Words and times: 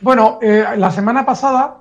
Bueno, 0.00 0.38
eh, 0.42 0.62
la 0.76 0.90
semana 0.90 1.24
pasada 1.24 1.78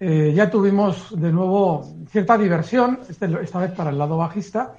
eh, 0.00 0.32
ya 0.34 0.50
tuvimos 0.50 1.14
de 1.20 1.30
nuevo 1.30 1.84
cierta 2.10 2.38
diversión, 2.38 3.00
este, 3.10 3.26
esta 3.42 3.58
vez 3.58 3.72
para 3.72 3.90
el 3.90 3.98
lado 3.98 4.16
bajista, 4.16 4.74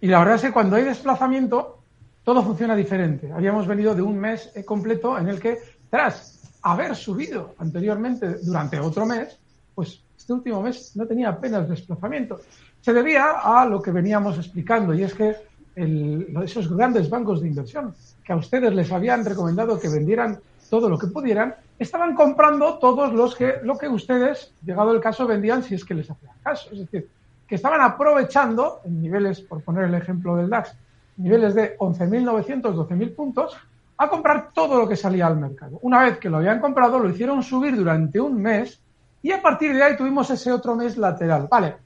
y 0.00 0.08
la 0.08 0.18
verdad 0.18 0.34
es 0.34 0.42
que 0.42 0.52
cuando 0.52 0.74
hay 0.74 0.82
desplazamiento, 0.82 1.78
todo 2.24 2.42
funciona 2.42 2.74
diferente. 2.74 3.30
Habíamos 3.32 3.68
venido 3.68 3.94
de 3.94 4.02
un 4.02 4.18
mes 4.18 4.52
completo 4.64 5.16
en 5.16 5.28
el 5.28 5.38
que, 5.38 5.58
tras 5.88 6.58
haber 6.62 6.96
subido 6.96 7.54
anteriormente 7.58 8.38
durante 8.42 8.80
otro 8.80 9.06
mes, 9.06 9.38
pues 9.72 10.02
este 10.16 10.32
último 10.32 10.62
mes 10.62 10.96
no 10.96 11.06
tenía 11.06 11.28
apenas 11.28 11.68
desplazamiento. 11.68 12.40
Se 12.80 12.92
debía 12.92 13.38
a 13.40 13.64
lo 13.66 13.80
que 13.80 13.92
veníamos 13.92 14.36
explicando, 14.36 14.92
y 14.94 15.04
es 15.04 15.14
que 15.14 15.36
esos 15.74 16.74
grandes 16.74 17.08
bancos 17.08 17.40
de 17.40 17.48
inversión 17.48 17.94
que 18.24 18.32
a 18.32 18.36
ustedes 18.36 18.72
les 18.74 18.92
habían 18.92 19.24
recomendado 19.24 19.80
que 19.80 19.88
vendieran 19.88 20.38
todo 20.70 20.88
lo 20.88 20.98
que 20.98 21.08
pudieran, 21.08 21.54
estaban 21.78 22.14
comprando 22.14 22.78
todos 22.78 23.12
los 23.12 23.34
que, 23.34 23.56
lo 23.62 23.76
que 23.76 23.88
ustedes, 23.88 24.52
llegado 24.64 24.92
el 24.92 25.00
caso, 25.00 25.26
vendían 25.26 25.62
si 25.62 25.74
es 25.74 25.84
que 25.84 25.94
les 25.94 26.10
hacían 26.10 26.32
caso. 26.42 26.70
Es 26.72 26.78
decir, 26.78 27.08
que 27.46 27.56
estaban 27.56 27.82
aprovechando 27.82 28.80
en 28.84 29.02
niveles, 29.02 29.40
por 29.42 29.62
poner 29.62 29.84
el 29.84 29.94
ejemplo 29.94 30.36
del 30.36 30.48
DAX, 30.48 30.74
niveles 31.18 31.54
de 31.54 31.76
11.900, 31.76 32.62
12.000 32.62 33.14
puntos, 33.14 33.56
a 33.98 34.08
comprar 34.08 34.50
todo 34.54 34.78
lo 34.78 34.88
que 34.88 34.96
salía 34.96 35.26
al 35.26 35.36
mercado. 35.36 35.78
Una 35.82 36.02
vez 36.04 36.18
que 36.18 36.30
lo 36.30 36.38
habían 36.38 36.60
comprado, 36.60 36.98
lo 36.98 37.10
hicieron 37.10 37.42
subir 37.42 37.76
durante 37.76 38.20
un 38.20 38.40
mes 38.40 38.80
y 39.22 39.30
a 39.30 39.42
partir 39.42 39.74
de 39.74 39.82
ahí 39.82 39.96
tuvimos 39.96 40.30
ese 40.30 40.50
otro 40.50 40.74
mes 40.74 40.96
lateral. 40.96 41.48
Vale, 41.50 41.76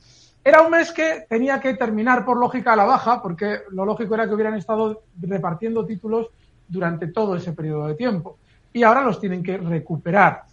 era 0.46 0.62
un 0.62 0.70
mes 0.70 0.92
que 0.92 1.27
tenía 1.28 1.59
que 1.59 1.74
terminar 1.74 2.24
por 2.24 2.36
lógica 2.36 2.74
a 2.74 2.77
la 2.77 2.84
baja, 2.84 3.20
porque 3.20 3.62
lo 3.73 3.84
lógico 3.84 4.14
era 4.14 4.28
que 4.28 4.34
hubieran 4.34 4.55
estado 4.55 5.02
repartiendo 5.20 5.84
títulos 5.84 6.28
durante 6.69 7.09
todo 7.09 7.34
ese 7.34 7.52
periodo 7.52 7.88
de 7.88 7.96
tiempo. 7.96 8.38
Y 8.72 8.84
ahora 8.84 9.02
los 9.02 9.19
tienen 9.19 9.42
que 9.42 9.59
recuperar. 9.59 10.45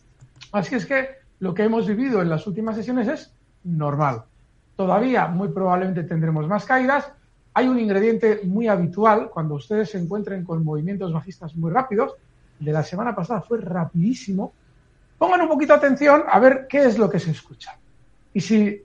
Así 0.51 0.73
es 0.73 0.87
que 0.87 1.09
lo 1.37 1.53
que 1.53 1.65
hemos 1.65 1.85
vivido 1.85 2.23
en 2.23 2.29
las 2.29 2.47
últimas 2.47 2.75
sesiones 2.75 3.07
es 3.07 3.31
normal. 3.65 4.23
Todavía 4.75 5.27
muy 5.27 5.49
probablemente 5.49 6.01
tendremos 6.05 6.47
más 6.47 6.65
caídas. 6.65 7.11
Hay 7.53 7.67
un 7.67 7.79
ingrediente 7.79 8.41
muy 8.45 8.67
habitual 8.67 9.29
cuando 9.29 9.53
ustedes 9.53 9.91
se 9.91 9.99
encuentren 9.99 10.43
con 10.43 10.63
movimientos 10.63 11.13
bajistas 11.13 11.55
muy 11.55 11.69
rápidos. 11.69 12.15
El 12.59 12.65
de 12.65 12.71
la 12.71 12.81
semana 12.81 13.13
pasada 13.13 13.41
fue 13.41 13.61
rapidísimo 13.61 14.53
pongan 15.19 15.41
un 15.41 15.47
poquito 15.47 15.73
atención 15.73 16.23
a 16.27 16.37
ver 16.39 16.65
qué 16.67 16.83
es 16.83 16.97
lo 16.97 17.09
que 17.09 17.19
se 17.19 17.31
escucha. 17.31 17.77
Y 18.33 18.41
si 18.41 18.83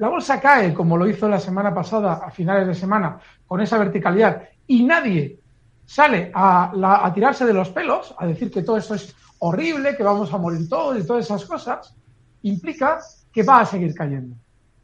la 0.00 0.08
bolsa 0.08 0.40
cae, 0.40 0.72
como 0.72 0.96
lo 0.96 1.06
hizo 1.06 1.28
la 1.28 1.38
semana 1.38 1.74
pasada, 1.74 2.22
a 2.24 2.30
finales 2.30 2.66
de 2.66 2.74
semana, 2.74 3.18
con 3.46 3.60
esa 3.60 3.76
verticalidad, 3.76 4.44
y 4.66 4.82
nadie 4.82 5.38
sale 5.84 6.30
a, 6.32 7.12
tirarse 7.14 7.44
de 7.44 7.52
los 7.52 7.68
pelos, 7.68 8.14
a 8.18 8.26
decir 8.26 8.50
que 8.50 8.62
todo 8.62 8.78
esto 8.78 8.94
es 8.94 9.14
horrible, 9.40 9.94
que 9.94 10.02
vamos 10.02 10.32
a 10.32 10.38
morir 10.38 10.66
todos 10.70 10.98
y 10.98 11.06
todas 11.06 11.26
esas 11.26 11.44
cosas, 11.44 11.94
implica 12.40 12.98
que 13.30 13.42
va 13.42 13.60
a 13.60 13.66
seguir 13.66 13.92
cayendo. 13.92 14.36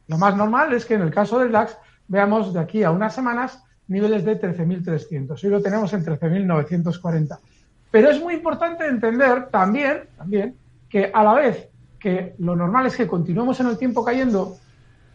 Lo 0.06 0.18
más 0.18 0.36
normal 0.36 0.74
es 0.74 0.84
que 0.84 0.94
en 0.94 1.00
el 1.00 1.10
caso 1.10 1.38
del 1.38 1.50
DAX 1.50 1.78
veamos 2.08 2.52
de 2.52 2.60
aquí 2.60 2.82
a 2.82 2.90
unas 2.90 3.14
semanas 3.14 3.64
niveles 3.88 4.22
de 4.22 4.38
13.300. 4.38 5.42
Hoy 5.42 5.50
lo 5.50 5.62
tenemos 5.62 5.94
en 5.94 6.04
13.940. 6.04 7.38
Pero 7.90 8.10
es 8.10 8.20
muy 8.20 8.34
importante 8.34 8.86
entender 8.86 9.48
también, 9.48 10.10
también 10.18 10.56
que 10.90 11.10
a 11.10 11.24
la 11.24 11.32
vez 11.32 11.70
que 11.98 12.34
lo 12.38 12.54
normal 12.54 12.84
es 12.84 12.96
que 12.96 13.06
continuemos 13.06 13.58
en 13.60 13.68
el 13.68 13.78
tiempo 13.78 14.04
cayendo, 14.04 14.58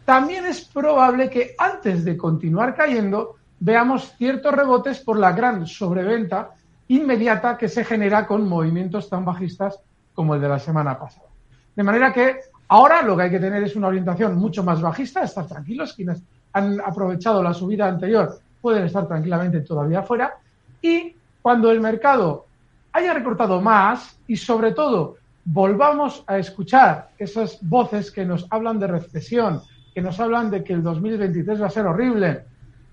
también 0.05 0.45
es 0.45 0.61
probable 0.61 1.29
que 1.29 1.55
antes 1.57 2.03
de 2.03 2.17
continuar 2.17 2.75
cayendo 2.75 3.35
veamos 3.59 4.13
ciertos 4.17 4.53
rebotes 4.53 4.99
por 4.99 5.19
la 5.19 5.31
gran 5.31 5.67
sobreventa 5.67 6.51
inmediata 6.87 7.57
que 7.57 7.69
se 7.69 7.85
genera 7.85 8.25
con 8.27 8.47
movimientos 8.47 9.09
tan 9.09 9.23
bajistas 9.23 9.79
como 10.13 10.35
el 10.35 10.41
de 10.41 10.49
la 10.49 10.59
semana 10.59 10.97
pasada. 10.97 11.27
De 11.75 11.83
manera 11.83 12.11
que 12.11 12.39
ahora 12.67 13.01
lo 13.01 13.15
que 13.15 13.23
hay 13.23 13.31
que 13.31 13.39
tener 13.39 13.63
es 13.63 13.75
una 13.75 13.87
orientación 13.87 14.35
mucho 14.35 14.63
más 14.63 14.81
bajista, 14.81 15.23
estar 15.23 15.47
tranquilos, 15.47 15.93
quienes 15.93 16.21
han 16.53 16.81
aprovechado 16.81 17.41
la 17.41 17.53
subida 17.53 17.87
anterior 17.87 18.39
pueden 18.61 18.85
estar 18.85 19.07
tranquilamente 19.07 19.61
todavía 19.61 20.03
fuera 20.03 20.35
y 20.81 21.15
cuando 21.41 21.71
el 21.71 21.79
mercado 21.79 22.45
haya 22.93 23.13
recortado 23.13 23.61
más 23.61 24.17
y 24.27 24.35
sobre 24.35 24.73
todo 24.73 25.15
volvamos 25.43 26.23
a 26.27 26.37
escuchar 26.37 27.09
esas 27.17 27.57
voces 27.61 28.11
que 28.11 28.25
nos 28.25 28.45
hablan 28.49 28.79
de 28.79 28.87
recesión, 28.87 29.61
que 29.93 30.01
nos 30.01 30.19
hablan 30.19 30.49
de 30.49 30.63
que 30.63 30.73
el 30.73 30.83
2023 30.83 31.61
va 31.61 31.67
a 31.67 31.69
ser 31.69 31.85
horrible, 31.85 32.45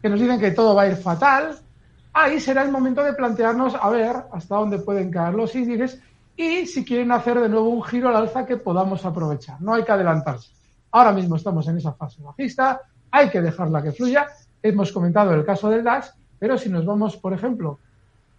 que 0.03 0.09
nos 0.09 0.21
dicen 0.21 0.41
que 0.41 0.51
todo 0.51 0.75
va 0.75 0.83
a 0.83 0.89
ir 0.89 0.97
fatal, 0.97 1.57
ahí 2.13 2.41
será 2.41 2.63
el 2.63 2.71
momento 2.71 3.03
de 3.03 3.13
plantearnos 3.13 3.75
a 3.75 3.89
ver 3.91 4.17
hasta 4.33 4.57
dónde 4.57 4.79
pueden 4.79 5.11
caer 5.11 5.35
los 5.35 5.55
índices 5.55 6.01
y 6.37 6.67
si 6.67 6.85
quieren 6.85 7.13
hacer 7.13 7.41
de 7.41 7.49
nuevo 7.49 7.69
un 7.69 7.83
giro 7.83 8.09
al 8.09 8.17
alza 8.17 8.47
que 8.47 8.57
podamos 8.57 9.05
aprovechar. 9.05 9.61
No 9.61 9.75
hay 9.75 9.85
que 9.85 9.93
adelantarse. 9.93 10.51
Ahora 10.91 11.13
mismo 11.13 11.37
estamos 11.37 11.67
en 11.69 11.79
esa 11.79 11.93
fase 11.93 12.23
bajista, 12.23 12.81
hay 13.11 13.29
que 13.31 13.41
dejarla 13.41 13.83
que 13.83 13.93
fluya. 13.93 14.27
Hemos 14.63 14.93
comentado 14.93 15.35
el 15.35 15.45
caso 15.45 15.69
del 15.69 15.85
DAX, 15.85 16.15
pero 16.39 16.57
si 16.57 16.69
nos 16.69 16.85
vamos, 16.85 17.17
por 17.17 17.33
ejemplo, 17.33 17.79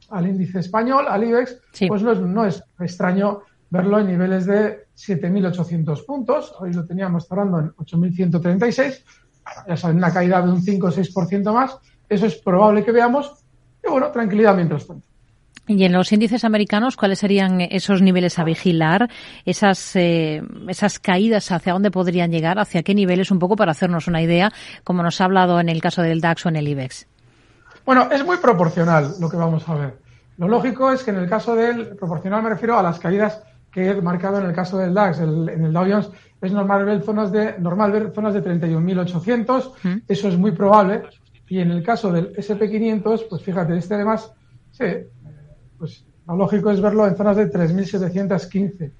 al 0.10 0.28
índice 0.28 0.60
español, 0.60 1.06
al 1.08 1.24
IBEX, 1.24 1.58
pues 1.88 2.02
no 2.02 2.12
es, 2.12 2.20
no 2.20 2.46
es 2.46 2.64
extraño 2.80 3.42
verlo 3.70 4.00
en 4.00 4.08
niveles 4.08 4.46
de 4.46 4.88
7.800 4.96 6.06
puntos. 6.06 6.54
Hoy 6.60 6.74
lo 6.74 6.86
teníamos 6.86 7.28
cerrando 7.28 7.60
en 7.60 7.72
8.136. 7.74 9.04
Ya 9.68 9.78
saben, 9.78 9.98
una 9.98 10.14
caída 10.14 10.42
de 10.42 10.52
un 10.52 10.62
5 10.62 10.88
o 10.88 10.92
6% 10.92 11.54
más. 11.54 11.78
Eso 12.08 12.26
es 12.26 12.36
probable 12.36 12.84
que 12.84 12.92
veamos. 12.92 13.34
Y 13.86 13.90
bueno, 13.90 14.12
tranquilidad 14.12 14.56
mientras 14.56 14.86
tanto. 14.86 15.08
Y 15.68 15.84
en 15.84 15.94
los 15.94 16.12
índices 16.12 16.44
americanos, 16.46 16.98
¿cuáles 16.98 17.20
serían 17.20 17.62
esos 17.62 18.02
niveles 18.02 18.40
a 18.40 18.44
vigilar? 18.44 19.08
Esas, 19.46 19.96
eh, 19.96 20.42
esas 20.68 20.98
caídas, 20.98 21.52
¿hacia 21.52 21.74
dónde 21.74 21.92
podrían 21.92 22.32
llegar? 22.32 22.58
¿Hacia 22.58 22.82
qué 22.82 22.96
niveles? 22.96 23.30
Un 23.30 23.38
poco 23.38 23.56
para 23.56 23.74
hacernos 23.74 24.08
una 24.08 24.20
idea, 24.20 24.52
como 24.84 25.04
nos 25.04 25.22
ha 25.22 25.26
hablado 25.26 25.60
en 25.60 25.70
el 25.70 25.80
caso 25.80 26.02
del 26.02 26.22
DAX 26.22 26.48
o 26.48 26.50
en 26.50 26.56
el 26.56 26.68
IBEX. 26.68 27.08
Bueno, 27.86 28.10
es 28.12 28.26
muy 28.26 28.38
proporcional 28.38 29.14
lo 29.20 29.30
que 29.30 29.38
vamos 29.38 29.70
a 29.70 29.76
ver. 29.76 30.00
Lo 30.38 30.48
lógico 30.48 30.92
es 30.92 31.04
que 31.04 31.12
en 31.12 31.18
el 31.18 31.30
caso 31.30 31.56
del 31.56 31.96
proporcional 31.96 32.42
me 32.42 32.50
refiero 32.50 32.80
a 32.80 32.82
las 32.82 32.98
caídas 32.98 33.44
que 33.72 33.90
he 33.90 34.02
marcado 34.02 34.40
en 34.40 34.46
el 34.46 34.54
caso 34.54 34.78
del 34.78 34.94
DAX. 34.94 35.20
en 35.20 35.66
el 35.66 35.74
Dow 35.74 35.86
Jones 35.90 36.10
es 36.42 36.52
normal 36.52 36.86
ver 36.86 37.02
zonas 37.02 37.32
de, 37.32 37.60
normal 37.60 37.92
ver 37.92 38.12
zonas 38.14 38.34
de 38.34 38.44
31.800, 38.44 40.02
eso 40.08 40.28
es 40.28 40.38
muy 40.38 40.52
probable. 40.52 41.04
Y 41.48 41.60
en 41.60 41.72
el 41.72 41.84
caso 41.84 42.12
del 42.12 42.36
SP500, 42.36 43.26
pues 43.30 43.42
fíjate, 43.42 43.76
este 43.78 43.96
además, 43.96 44.32
sí, 44.72 44.86
pues 45.78 46.06
lo 46.28 46.36
lógico 46.38 46.72
es 46.72 46.80
verlo 46.80 47.08
en 47.08 47.16
zonas 47.16 47.38
de 47.38 47.52
3.715. 47.52 48.92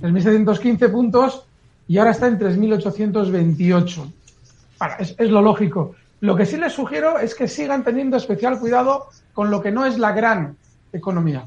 3.715 0.00 0.90
puntos 0.90 1.46
y 1.88 1.98
ahora 1.98 2.12
está 2.12 2.28
en 2.28 2.38
3.828. 2.38 4.12
Bueno, 4.78 4.94
es, 4.98 5.14
es 5.18 5.30
lo 5.30 5.42
lógico. 5.42 5.94
Lo 6.20 6.36
que 6.36 6.46
sí 6.46 6.56
les 6.56 6.72
sugiero 6.72 7.18
es 7.18 7.34
que 7.34 7.48
sigan 7.48 7.84
teniendo 7.84 8.16
especial 8.16 8.58
cuidado 8.58 9.08
con 9.34 9.50
lo 9.50 9.60
que 9.60 9.70
no 9.70 9.84
es 9.84 9.98
la 9.98 10.12
gran 10.12 10.56
economía. 10.92 11.46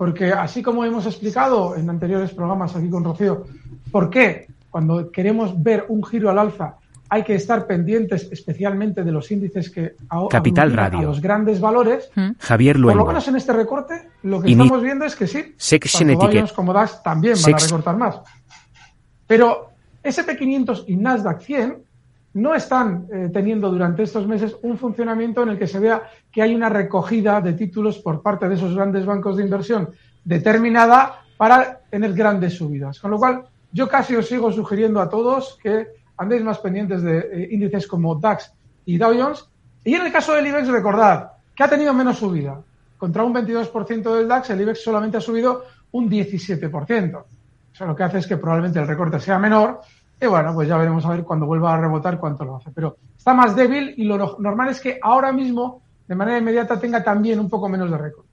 Porque 0.00 0.32
así 0.32 0.62
como 0.62 0.82
hemos 0.82 1.04
explicado 1.04 1.76
en 1.76 1.90
anteriores 1.90 2.32
programas 2.32 2.74
aquí 2.74 2.88
con 2.88 3.04
Rocío, 3.04 3.44
¿por 3.90 4.08
qué 4.08 4.46
cuando 4.70 5.12
queremos 5.12 5.62
ver 5.62 5.84
un 5.88 6.02
giro 6.02 6.30
al 6.30 6.38
alza 6.38 6.76
hay 7.10 7.22
que 7.22 7.34
estar 7.34 7.66
pendientes 7.66 8.26
especialmente 8.32 9.04
de 9.04 9.12
los 9.12 9.30
índices 9.30 9.68
que 9.68 9.96
Capital 10.30 10.72
Radio. 10.72 11.00
a 11.00 11.02
los 11.02 11.20
grandes 11.20 11.60
valores. 11.60 12.10
¿Mm? 12.14 12.30
Javier 12.38 12.78
Luengo. 12.78 13.00
Por 13.00 13.08
lo 13.08 13.12
menos 13.12 13.28
en 13.28 13.36
este 13.36 13.52
recorte, 13.52 14.08
lo 14.22 14.40
que 14.40 14.52
estamos 14.52 14.80
viendo 14.80 15.04
es 15.04 15.14
que 15.14 15.26
sí, 15.26 15.54
tanto 16.18 16.54
como 16.54 16.72
DAX 16.72 17.02
también 17.02 17.34
van 17.44 17.54
a 17.54 17.58
recortar 17.58 17.96
más. 17.98 18.20
Pero 19.26 19.72
SP500 20.02 20.84
y 20.86 20.96
Nasdaq 20.96 21.42
100 21.42 21.76
no 22.34 22.54
están 22.54 23.06
eh, 23.12 23.30
teniendo 23.32 23.70
durante 23.70 24.04
estos 24.04 24.26
meses 24.26 24.56
un 24.62 24.78
funcionamiento 24.78 25.42
en 25.42 25.50
el 25.50 25.58
que 25.58 25.66
se 25.66 25.80
vea 25.80 26.02
que 26.30 26.42
hay 26.42 26.54
una 26.54 26.68
recogida 26.68 27.40
de 27.40 27.54
títulos 27.54 27.98
por 27.98 28.22
parte 28.22 28.48
de 28.48 28.54
esos 28.54 28.74
grandes 28.74 29.04
bancos 29.04 29.36
de 29.36 29.44
inversión 29.44 29.90
determinada 30.24 31.22
para 31.36 31.80
tener 31.90 32.12
grandes 32.12 32.54
subidas. 32.54 33.00
Con 33.00 33.10
lo 33.10 33.18
cual, 33.18 33.44
yo 33.72 33.88
casi 33.88 34.14
os 34.14 34.28
sigo 34.28 34.52
sugiriendo 34.52 35.00
a 35.00 35.08
todos 35.08 35.58
que 35.62 35.88
andéis 36.16 36.42
más 36.42 36.58
pendientes 36.58 37.02
de 37.02 37.18
eh, 37.18 37.48
índices 37.50 37.86
como 37.86 38.14
DAX 38.14 38.52
y 38.84 38.98
Dow 38.98 39.12
Jones. 39.18 39.46
Y 39.84 39.94
en 39.94 40.06
el 40.06 40.12
caso 40.12 40.34
del 40.34 40.46
IBEX, 40.46 40.68
recordad 40.68 41.32
que 41.54 41.64
ha 41.64 41.68
tenido 41.68 41.92
menos 41.94 42.18
subida. 42.18 42.60
Contra 42.98 43.24
un 43.24 43.34
22% 43.34 44.14
del 44.14 44.28
DAX, 44.28 44.50
el 44.50 44.60
IBEX 44.60 44.82
solamente 44.82 45.16
ha 45.16 45.20
subido 45.20 45.64
un 45.92 46.10
17%. 46.10 47.24
Eso 47.72 47.86
lo 47.86 47.96
que 47.96 48.02
hace 48.02 48.18
es 48.18 48.26
que 48.26 48.36
probablemente 48.36 48.78
el 48.78 48.86
recorte 48.86 49.18
sea 49.18 49.38
menor, 49.38 49.80
y 50.20 50.26
bueno, 50.26 50.52
pues 50.54 50.68
ya 50.68 50.76
veremos 50.76 51.04
a 51.06 51.10
ver 51.10 51.24
cuando 51.24 51.46
vuelva 51.46 51.72
a 51.72 51.80
rebotar 51.80 52.18
cuánto 52.18 52.44
lo 52.44 52.56
hace. 52.56 52.70
Pero 52.72 52.98
está 53.16 53.32
más 53.32 53.56
débil 53.56 53.94
y 53.96 54.04
lo 54.04 54.36
normal 54.38 54.68
es 54.68 54.80
que 54.80 54.98
ahora 55.02 55.32
mismo, 55.32 55.82
de 56.06 56.14
manera 56.14 56.38
inmediata, 56.38 56.78
tenga 56.78 57.02
también 57.02 57.40
un 57.40 57.48
poco 57.48 57.68
menos 57.68 57.90
de 57.90 57.96
récord. 57.96 58.26